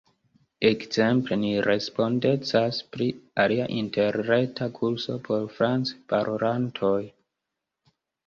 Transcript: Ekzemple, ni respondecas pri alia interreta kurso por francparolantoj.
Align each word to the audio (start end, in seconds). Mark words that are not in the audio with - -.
Ekzemple, 0.67 1.35
ni 1.41 1.49
respondecas 1.65 2.79
pri 2.95 3.09
alia 3.43 3.67
interreta 3.81 4.67
kurso 4.79 5.19
por 5.27 5.45
francparolantoj. 5.59 6.99